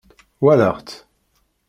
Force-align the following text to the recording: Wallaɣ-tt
Wallaɣ-tt 0.43 0.93